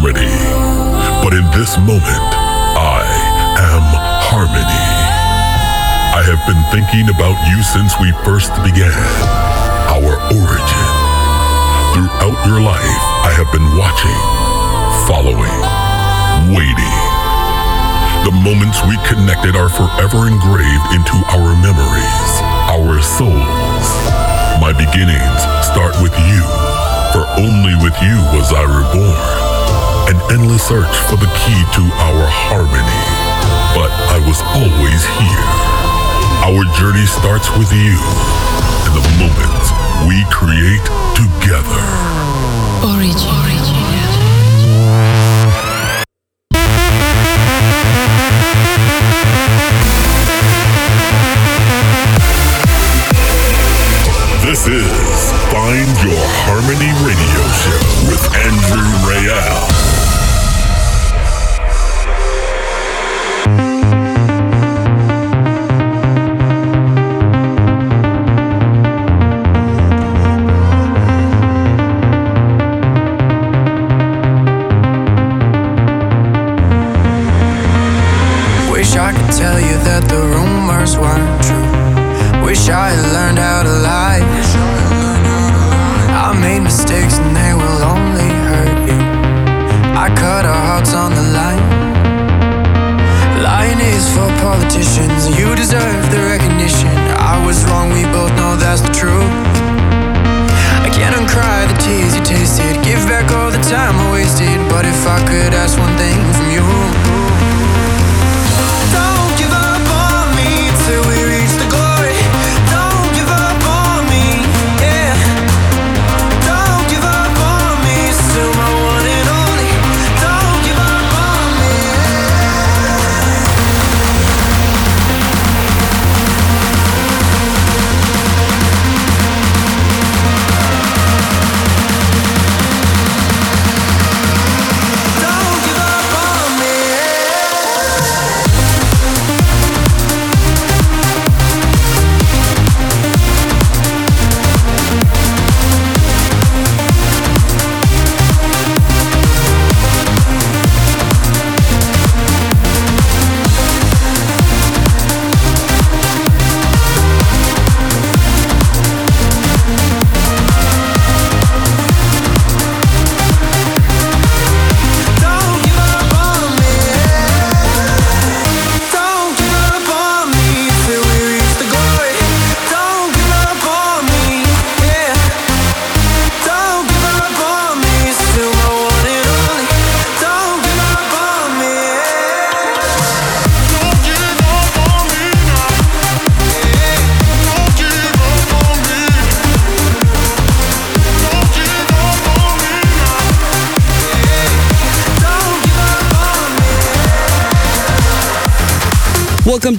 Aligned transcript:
But 0.00 1.36
in 1.36 1.44
this 1.52 1.76
moment, 1.76 2.30
I 2.72 3.04
am 3.60 3.84
harmony. 4.32 4.88
I 6.16 6.24
have 6.24 6.40
been 6.48 6.64
thinking 6.72 7.12
about 7.12 7.36
you 7.52 7.60
since 7.60 7.92
we 8.00 8.08
first 8.24 8.48
began, 8.64 8.96
our 9.92 10.16
origin. 10.32 10.88
Throughout 11.92 12.38
your 12.48 12.64
life, 12.64 13.04
I 13.28 13.36
have 13.36 13.52
been 13.52 13.68
watching, 13.76 14.20
following, 15.04 15.60
waiting. 16.48 17.00
The 18.24 18.32
moments 18.40 18.80
we 18.88 18.96
connected 19.04 19.52
are 19.52 19.68
forever 19.68 20.32
engraved 20.32 20.96
into 20.96 21.16
our 21.28 21.52
memories, 21.60 22.32
our 22.72 23.04
souls. 23.04 23.86
My 24.64 24.72
beginnings 24.72 25.40
start 25.68 25.92
with 26.00 26.16
you, 26.24 26.40
for 27.12 27.28
only 27.36 27.76
with 27.84 28.00
you 28.00 28.16
was 28.32 28.48
I 28.48 28.64
reborn. 28.64 29.59
An 30.10 30.18
endless 30.32 30.66
search 30.66 30.96
for 31.06 31.14
the 31.14 31.30
key 31.38 31.62
to 31.70 31.82
our 32.02 32.26
harmony. 32.26 32.82
But 33.78 33.94
I 34.10 34.18
was 34.26 34.42
always 34.58 35.06
here. 35.22 35.46
Our 36.50 36.66
journey 36.74 37.06
starts 37.06 37.46
with 37.54 37.70
you 37.70 37.94
and 37.94 38.98
the 38.98 39.06
moments 39.22 39.70
we 40.10 40.26
create 40.26 40.82
together. 41.14 41.86
Origin. 42.82 43.22
Origin. 43.22 43.70
This 54.42 54.66
is 54.66 55.30
Find 55.54 55.94
Your 56.02 56.18
Harmony 56.42 56.90
Radio 57.06 57.42
Show 57.62 58.10
with 58.10 58.26
Andrew 58.34 58.90
Rayel. 59.06 59.89
Ask 105.70 105.78
one 105.78 105.99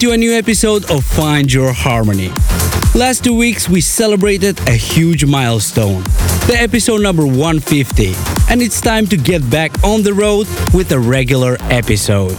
to 0.01 0.13
a 0.13 0.17
new 0.17 0.33
episode 0.33 0.89
of 0.89 1.05
Find 1.05 1.53
Your 1.53 1.71
Harmony. 1.71 2.29
Last 2.95 3.23
two 3.23 3.35
weeks 3.35 3.69
we 3.69 3.81
celebrated 3.81 4.59
a 4.67 4.71
huge 4.71 5.25
milestone, 5.25 6.01
the 6.47 6.55
episode 6.57 7.03
number 7.03 7.23
150, 7.23 8.15
and 8.49 8.63
it's 8.63 8.81
time 8.81 9.05
to 9.05 9.15
get 9.15 9.47
back 9.51 9.71
on 9.83 10.01
the 10.01 10.11
road 10.15 10.47
with 10.73 10.91
a 10.91 10.99
regular 10.99 11.55
episode. 11.69 12.31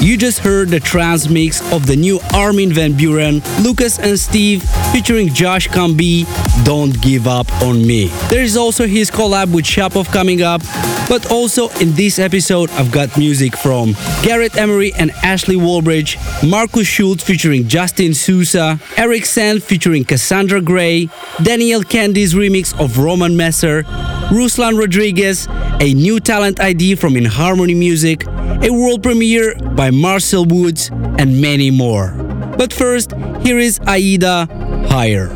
You 0.00 0.16
just 0.16 0.38
heard 0.38 0.68
the 0.68 0.80
trance 0.80 1.28
mix 1.28 1.60
of 1.74 1.86
the 1.86 1.96
new 1.96 2.20
Armin 2.32 2.72
van 2.72 2.94
Buuren, 2.94 3.42
Lucas 3.62 3.98
and 3.98 4.18
Steve 4.18 4.62
featuring 4.92 5.28
Josh 5.28 5.68
Cumbee, 5.68 6.24
Don't 6.64 6.98
Give 7.02 7.26
Up 7.26 7.52
on 7.60 7.86
Me. 7.86 8.06
There 8.30 8.42
is 8.42 8.56
also 8.56 8.86
his 8.86 9.10
collab 9.10 9.52
with 9.52 9.66
Shapov 9.66 10.06
coming 10.10 10.40
up, 10.40 10.62
but 11.08 11.30
also 11.30 11.68
in 11.80 11.92
this 11.92 12.18
episode 12.18 12.70
I've 12.70 12.90
got 12.90 13.16
music 13.16 13.56
from 13.56 13.94
Gareth 14.22 14.56
Emery 14.56 14.92
and 14.94 15.10
Ashley 15.22 15.56
Wallbridge, 15.56 16.16
Markus 16.48 16.86
Schulz 16.86 17.22
featuring 17.22 17.68
Justin 17.68 18.14
Sousa, 18.14 18.80
Eric 18.96 19.26
Sand 19.26 19.62
featuring 19.62 20.04
Cassandra 20.04 20.60
Gray, 20.60 21.08
Daniel 21.42 21.82
Kandi's 21.82 22.34
remix 22.34 22.78
of 22.78 22.98
Roman 22.98 23.36
Messer, 23.36 23.82
Ruslan 24.30 24.74
Radriges, 24.80 25.48
a 25.80 25.94
new 25.94 26.20
talent 26.20 26.60
ID 26.60 26.94
from 26.96 27.16
In 27.16 27.24
Harmony 27.24 27.74
Music, 27.74 28.26
a 28.26 28.70
world 28.70 29.02
premiere 29.02 29.54
by 29.74 29.90
Marcel 29.90 30.44
Woods, 30.44 30.90
and 31.18 31.40
many 31.40 31.70
more. 31.70 32.10
But 32.58 32.72
first, 32.72 33.12
here 33.42 33.58
is 33.58 33.78
Aida 33.86 34.46
Higher. 34.88 35.28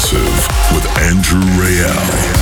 Progressive 0.00 0.48
with 0.72 0.86
Andrew 0.98 1.40
Rayel. 1.60 2.39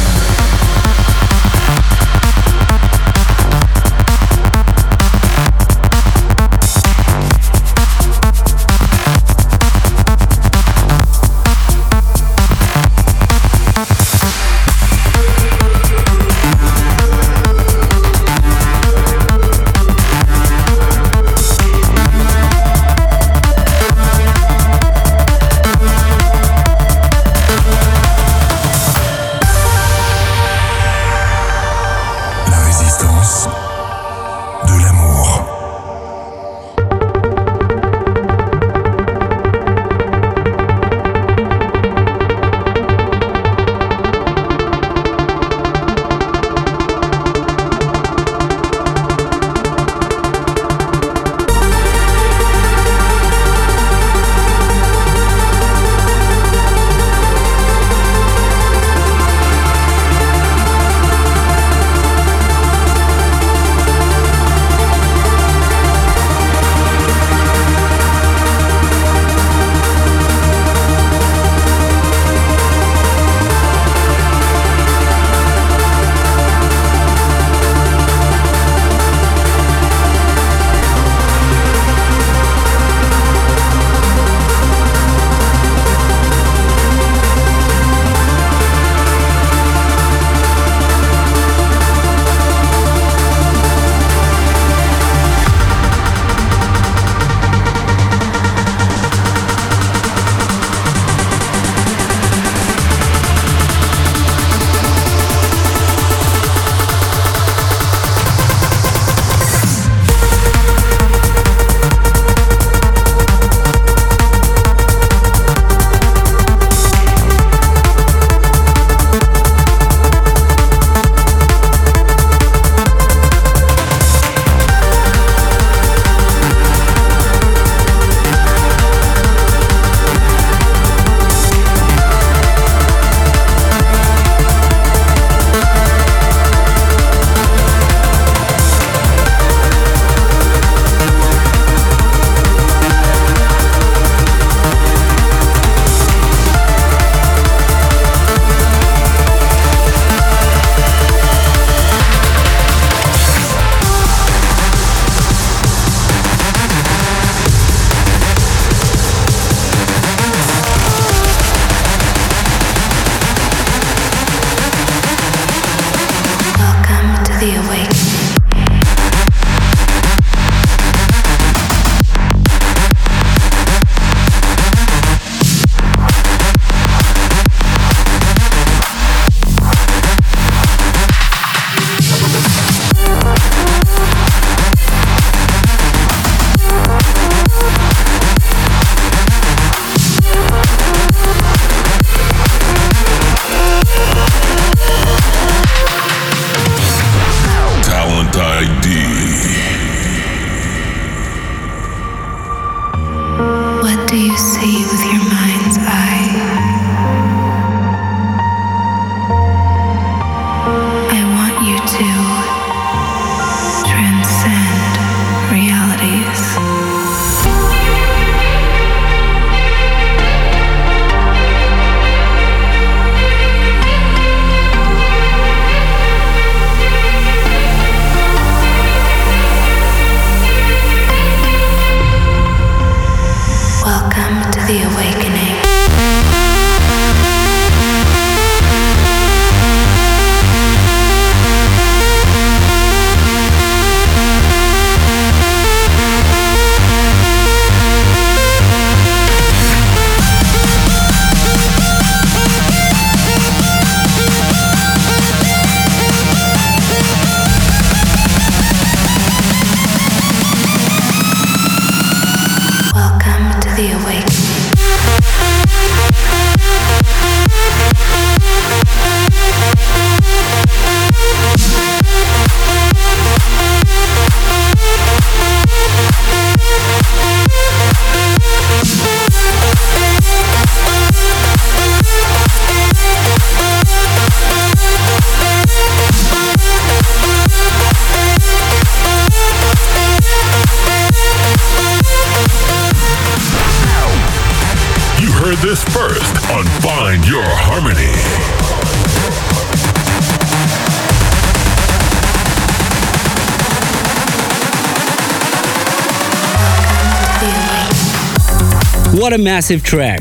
Massive 309.58 309.82
track. 309.82 310.20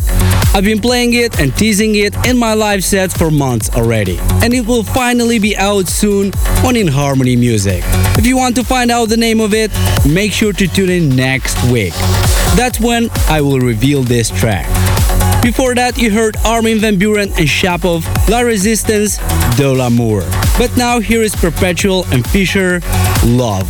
I've 0.56 0.64
been 0.64 0.80
playing 0.80 1.14
it 1.14 1.40
and 1.40 1.56
teasing 1.56 1.94
it 1.94 2.16
in 2.26 2.40
my 2.40 2.56
live 2.56 2.84
sets 2.84 3.16
for 3.16 3.30
months 3.30 3.70
already, 3.70 4.18
and 4.42 4.52
it 4.52 4.66
will 4.66 4.82
finally 4.82 5.38
be 5.38 5.56
out 5.56 5.88
soon 5.88 6.34
on 6.66 6.76
In 6.76 6.88
Harmony 6.88 7.36
Music. 7.36 7.84
If 8.18 8.26
you 8.26 8.36
want 8.36 8.56
to 8.56 8.64
find 8.64 8.90
out 8.90 9.10
the 9.10 9.16
name 9.16 9.40
of 9.40 9.54
it, 9.54 9.70
make 10.10 10.32
sure 10.34 10.54
to 10.54 10.68
tune 10.68 10.90
in 10.90 11.16
next 11.16 11.56
week. 11.72 11.94
That's 12.56 12.80
when 12.80 13.12
I 13.30 13.42
will 13.42 13.60
reveal 13.60 14.02
this 14.02 14.32
track. 14.32 14.66
Before 15.44 15.76
that, 15.76 16.00
you 16.00 16.10
heard 16.10 16.36
Armin 16.44 16.80
van 16.80 16.98
Buuren 16.98 17.30
and 17.38 17.48
Shapov, 17.48 18.02
La 18.28 18.40
Resistance, 18.40 19.20
De 19.56 19.72
l'Amour. 19.72 20.22
But 20.58 20.76
now 20.76 20.98
here 20.98 21.22
is 21.22 21.36
Perpetual 21.36 22.06
and 22.12 22.26
Fisher, 22.28 22.82
Love. 23.24 23.70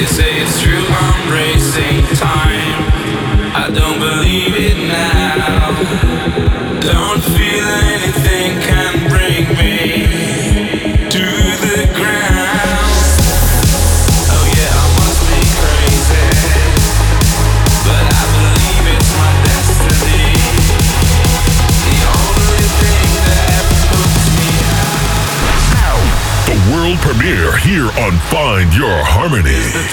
they 0.00 0.06
say 0.06 0.40
it's 0.40 0.62
true, 0.62 0.86
I'm 0.88 1.30
racing 1.30 2.16
time. 2.16 2.89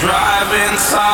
Drive 0.00 0.52
inside. 0.70 1.07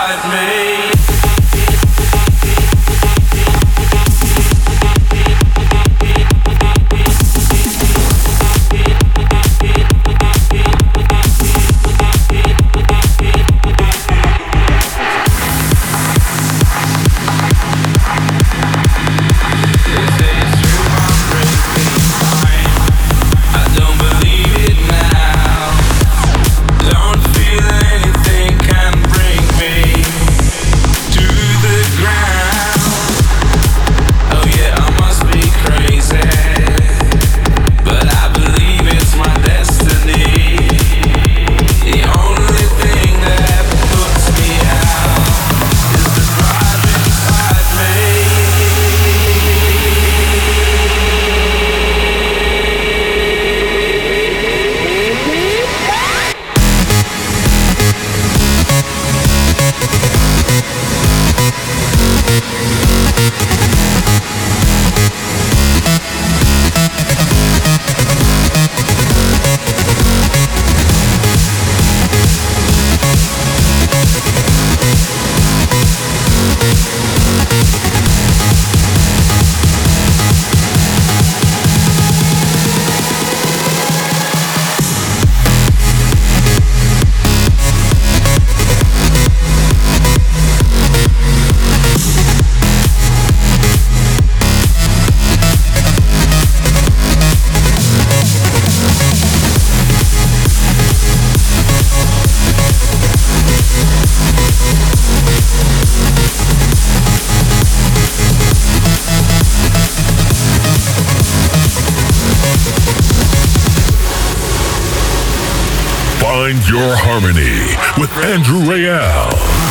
Your 116.74 116.96
Harmony 116.96 118.00
with 118.00 118.10
Andrew 118.24 118.58
Rayel. 118.66 119.63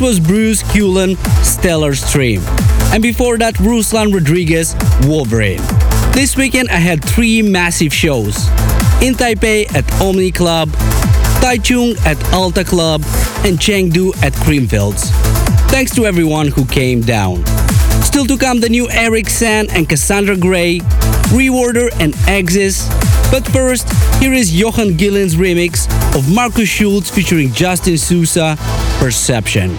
Was 0.00 0.18
Bruce 0.18 0.62
Cullen, 0.62 1.16
Stellar 1.42 1.94
Stream. 1.94 2.40
And 2.92 3.02
before 3.02 3.36
that, 3.36 3.54
Ruslan 3.56 4.12
Radriges, 4.12 4.74
Wolverine. 5.06 5.60
This 6.12 6.38
weekend 6.38 6.70
I 6.70 6.76
had 6.76 7.04
three 7.04 7.42
massive 7.42 7.92
shows. 7.92 8.48
In 9.02 9.14
Taipei 9.14 9.70
at 9.74 9.84
Omni 10.00 10.30
Club, 10.30 10.70
Taichung 11.42 11.98
at 12.06 12.16
Alta 12.32 12.64
Club, 12.64 13.02
and 13.44 13.58
Chengdu 13.58 14.16
at 14.22 14.32
Creamfields. 14.32 15.10
Thanks 15.70 15.94
to 15.96 16.06
everyone 16.06 16.48
who 16.48 16.64
came 16.64 17.02
down. 17.02 17.44
Still 18.02 18.24
to 18.24 18.38
come 18.38 18.60
the 18.60 18.70
new 18.70 18.88
Eric 18.90 19.28
San 19.28 19.68
and 19.70 19.86
Cassandra 19.86 20.36
Gray, 20.36 20.78
Reorder 21.28 21.90
and 22.00 22.14
Exis. 22.24 22.88
But 23.30 23.46
first, 23.46 23.88
here 24.20 24.32
is 24.32 24.52
Johan 24.52 24.96
Gielen's 24.98 25.36
remix 25.36 25.86
of 26.16 26.28
Markus 26.34 26.68
Schulz 26.68 27.08
featuring 27.08 27.52
Justin 27.52 27.96
Sousa, 27.96 28.56
Perception. 28.98 29.70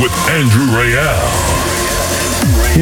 With 0.00 0.12
Andrew 0.30 0.66
Rayel. 0.66 1.18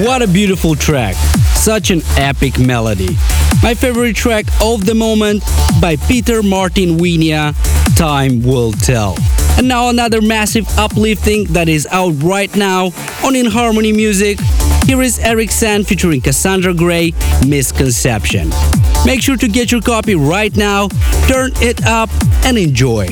What 0.05 0.23
a 0.23 0.27
beautiful 0.27 0.75
track. 0.75 1.15
Such 1.55 1.91
an 1.91 2.03
epic 2.17 2.59
melody. 2.59 3.17
My 3.63 3.75
favorite 3.75 4.15
track 4.15 4.47
of 4.61 4.85
the 4.85 4.95
moment 4.95 5.43
by 5.81 5.97
Peter 6.09 6.43
Martin 6.43 6.99
Wienia, 6.99 7.55
Time 7.97 8.43
Will 8.43 8.73
Tell. 8.73 9.17
And 9.57 9.67
now 9.69 9.89
another 9.89 10.21
massive 10.21 10.67
uplifting 10.79 11.45
that 11.55 11.69
is 11.69 11.87
out 11.91 12.13
right 12.23 12.55
now 12.55 12.91
on 13.25 13.35
In 13.35 13.47
Harmony 13.47 13.93
Music. 13.93 14.39
Here 14.85 15.01
is 15.01 15.19
Eric 15.19 15.51
Sand 15.51 15.87
featuring 15.87 16.21
Cassandra 16.21 16.75
Gray, 16.75 17.13
Misconception. 17.47 18.51
Make 19.07 19.23
sure 19.23 19.37
to 19.37 19.49
get 19.49 19.73
your 19.73 19.81
copy 19.81 20.15
right 20.15 20.55
now, 20.55 20.89
turn 21.27 21.53
it 21.63 21.87
up, 21.87 22.11
and 22.45 22.59
enjoy. 22.59 23.09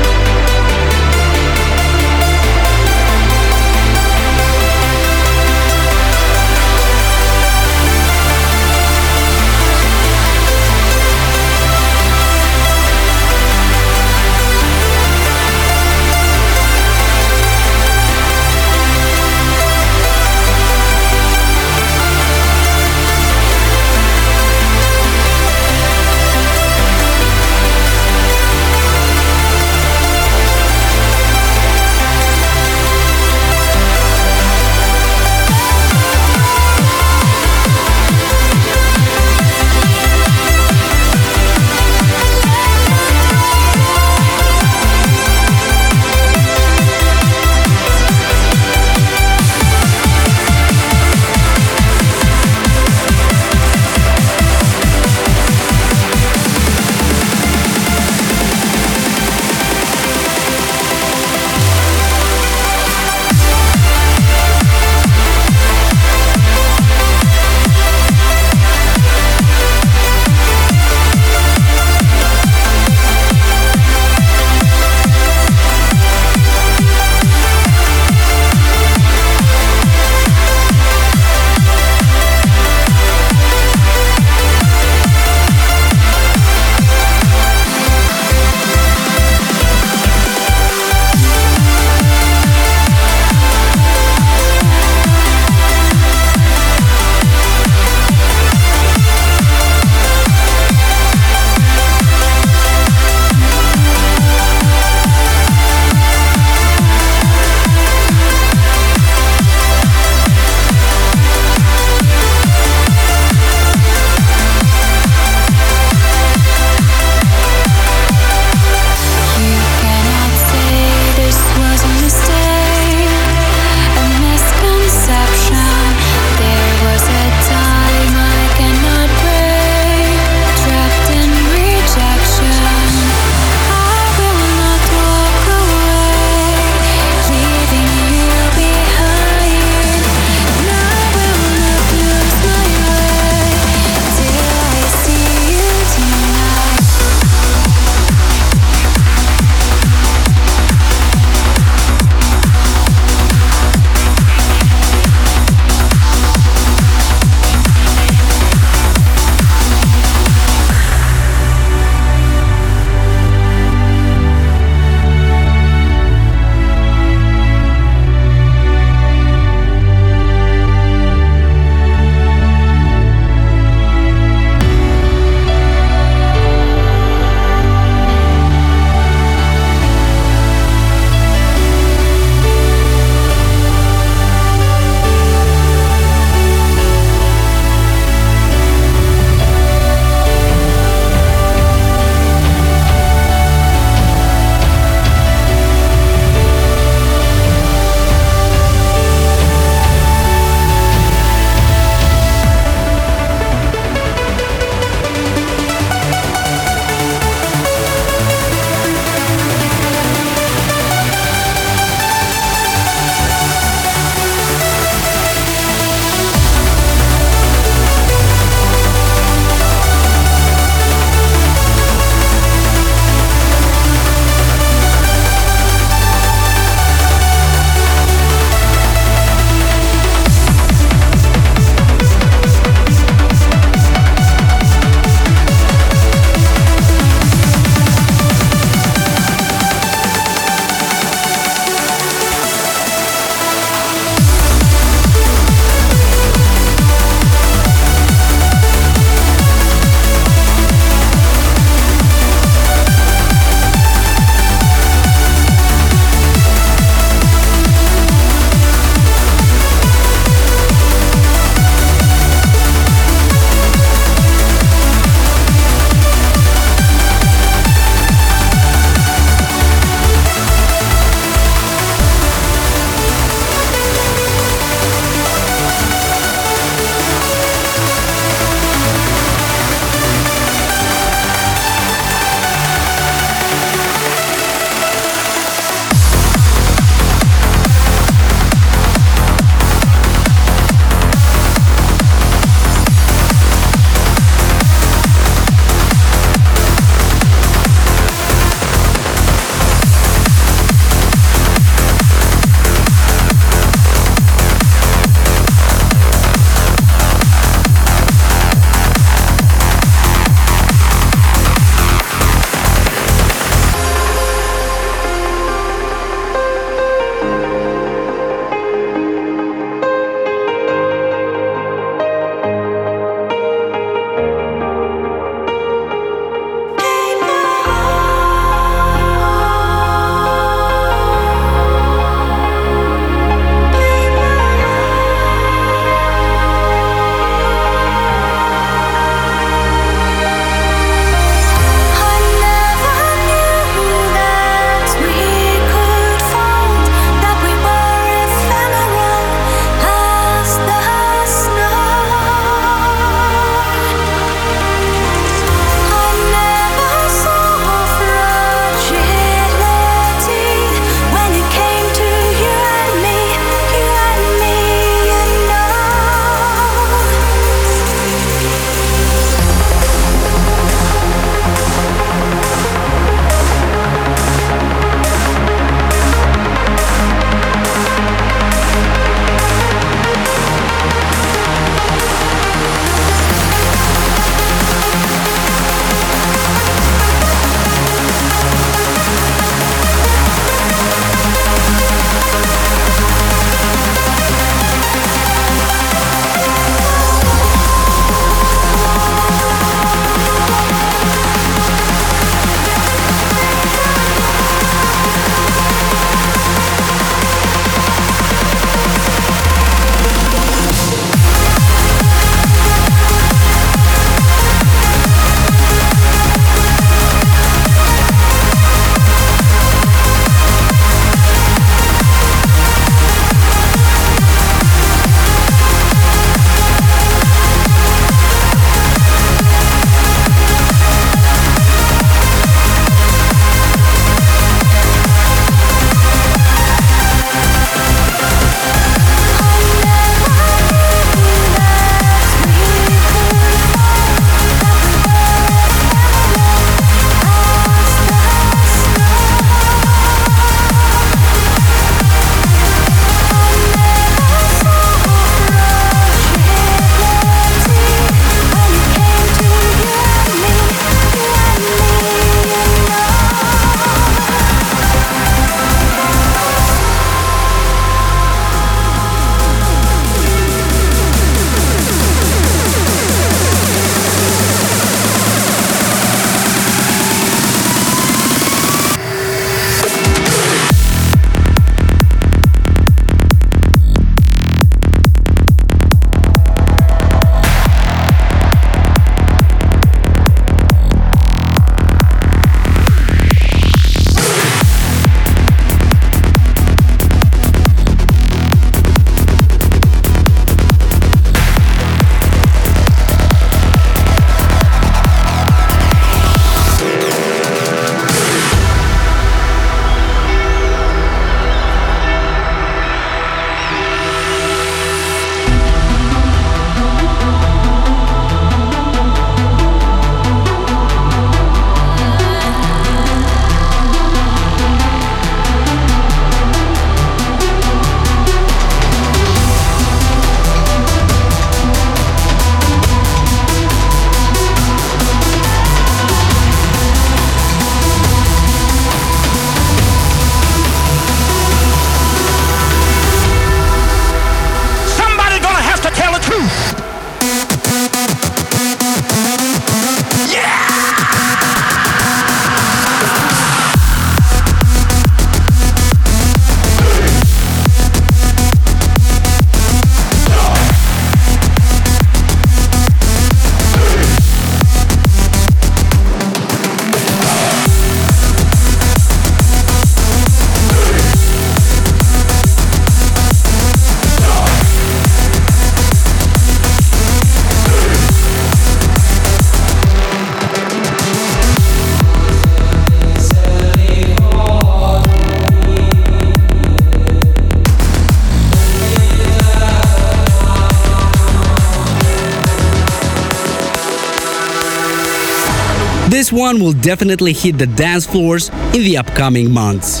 One 596.48 596.60
will 596.60 596.72
definitely 596.72 597.34
hit 597.34 597.58
the 597.58 597.66
dance 597.66 598.06
floors 598.06 598.48
in 598.72 598.80
the 598.88 598.96
upcoming 598.96 599.52
months. 599.52 600.00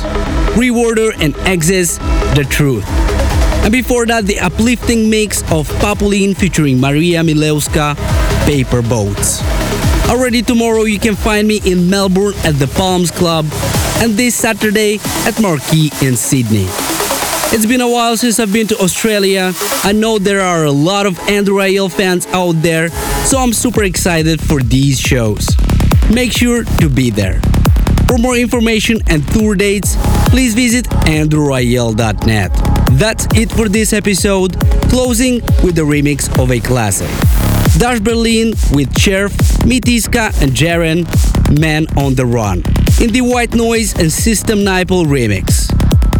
Reorder 0.56 1.12
and 1.20 1.36
Exes, 1.46 1.98
The 2.38 2.46
Truth. 2.48 2.86
And 3.64 3.70
before 3.70 4.06
that, 4.06 4.24
the 4.24 4.38
uplifting 4.40 5.10
mix 5.10 5.42
of 5.52 5.68
Papulin 5.82 6.34
featuring 6.34 6.80
Maria 6.80 7.20
Milewska, 7.20 7.96
Paper 8.46 8.80
Boats. 8.80 9.42
Already 10.08 10.40
tomorrow, 10.40 10.84
you 10.84 10.98
can 10.98 11.14
find 11.14 11.46
me 11.46 11.60
in 11.66 11.90
Melbourne 11.90 12.32
at 12.44 12.54
the 12.54 12.68
Palms 12.78 13.10
Club, 13.10 13.44
and 14.00 14.14
this 14.14 14.34
Saturday 14.34 15.00
at 15.28 15.38
Marquee 15.42 15.92
in 16.00 16.16
Sydney. 16.16 16.64
It's 17.52 17.66
been 17.66 17.82
a 17.82 17.90
while 17.90 18.16
since 18.16 18.40
I've 18.40 18.54
been 18.54 18.68
to 18.68 18.78
Australia. 18.78 19.52
I 19.84 19.92
know 19.92 20.18
there 20.18 20.40
are 20.40 20.64
a 20.64 20.72
lot 20.72 21.04
of 21.04 21.18
Andrew 21.28 21.56
Rayel 21.56 21.92
fans 21.92 22.26
out 22.28 22.56
there, 22.62 22.88
so 23.28 23.36
I'm 23.38 23.52
super 23.52 23.82
excited 23.82 24.40
for 24.40 24.62
these 24.62 24.98
shows. 24.98 25.46
Make 26.12 26.32
sure 26.32 26.64
to 26.64 26.88
be 26.88 27.10
there. 27.10 27.40
For 28.08 28.16
more 28.16 28.36
information 28.36 29.00
and 29.08 29.26
tour 29.28 29.54
dates, 29.54 29.94
please 30.30 30.54
visit 30.54 30.86
andrewrayel.net. 30.86 32.50
That's 32.92 33.26
it 33.36 33.52
for 33.52 33.68
this 33.68 33.92
episode, 33.92 34.58
closing 34.88 35.42
with 35.62 35.76
the 35.76 35.82
remix 35.82 36.26
of 36.42 36.50
a 36.50 36.60
classic. 36.60 37.10
Dash 37.78 38.00
Berlin 38.00 38.54
with 38.72 38.98
Cerf, 38.98 39.32
Mitiska 39.68 40.32
and 40.42 40.52
Jaren, 40.52 41.04
Man 41.60 41.86
on 41.98 42.14
the 42.14 42.24
Run, 42.24 42.62
in 43.02 43.12
the 43.12 43.20
White 43.20 43.54
Noise 43.54 43.98
and 43.98 44.10
System 44.10 44.64
Nipple 44.64 45.04
remix. 45.04 45.66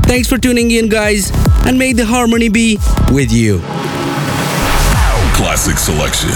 Thanks 0.04 0.28
for 0.28 0.36
tuning 0.36 0.70
in, 0.70 0.90
guys, 0.90 1.32
and 1.64 1.78
may 1.78 1.94
the 1.94 2.04
harmony 2.04 2.50
be 2.50 2.76
with 3.10 3.32
you. 3.32 3.60
Classic 5.34 5.78
selection. 5.78 6.28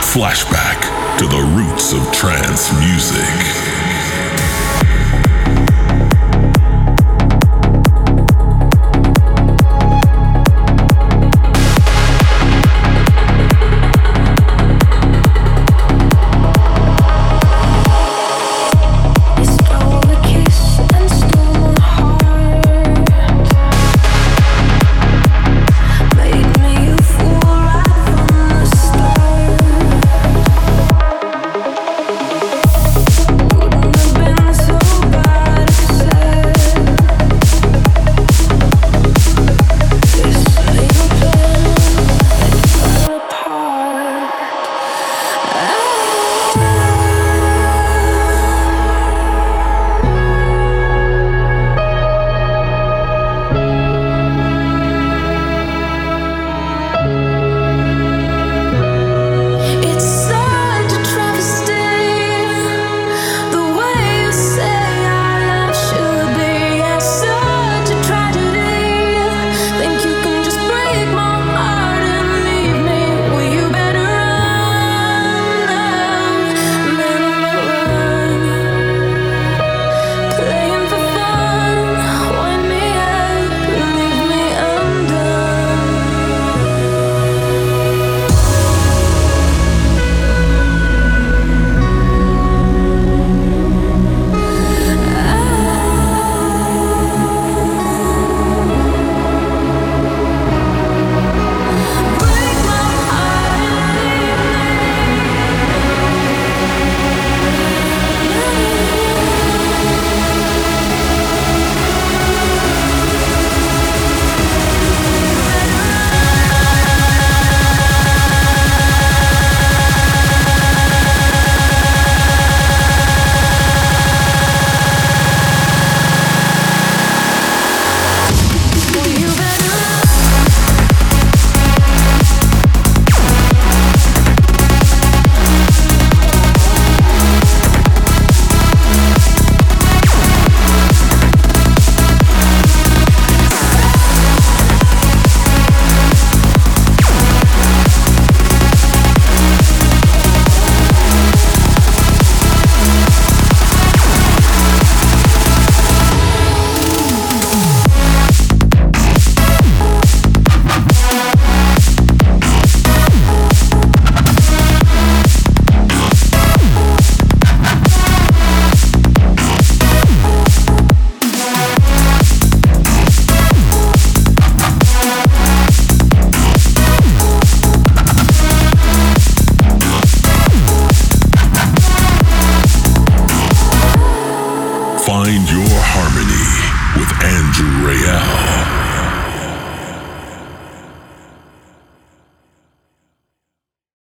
Flashback 0.00 0.89
to 1.20 1.26
the 1.26 1.42
roots 1.54 1.92
of 1.92 2.10
trance 2.12 2.72
music. 2.80 3.79